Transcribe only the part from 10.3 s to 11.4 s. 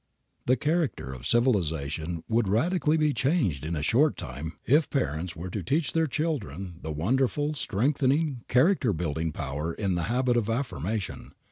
of affirmation.